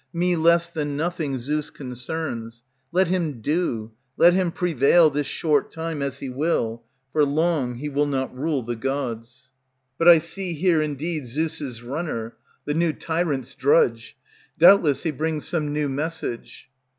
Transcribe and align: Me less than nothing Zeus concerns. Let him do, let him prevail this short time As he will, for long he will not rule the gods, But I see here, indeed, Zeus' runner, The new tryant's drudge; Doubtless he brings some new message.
Me 0.13 0.35
less 0.35 0.67
than 0.67 0.97
nothing 0.97 1.37
Zeus 1.37 1.69
concerns. 1.69 2.63
Let 2.91 3.09
him 3.09 3.39
do, 3.39 3.91
let 4.17 4.33
him 4.33 4.51
prevail 4.51 5.11
this 5.11 5.27
short 5.27 5.71
time 5.71 6.01
As 6.01 6.17
he 6.17 6.27
will, 6.27 6.81
for 7.13 7.23
long 7.23 7.75
he 7.75 7.87
will 7.87 8.07
not 8.07 8.35
rule 8.35 8.63
the 8.63 8.75
gods, 8.75 9.51
But 9.99 10.07
I 10.07 10.17
see 10.17 10.53
here, 10.55 10.81
indeed, 10.81 11.27
Zeus' 11.27 11.83
runner, 11.83 12.35
The 12.65 12.73
new 12.73 12.93
tryant's 12.93 13.53
drudge; 13.53 14.17
Doubtless 14.57 15.03
he 15.03 15.11
brings 15.11 15.47
some 15.47 15.71
new 15.71 15.87
message. 15.87 16.67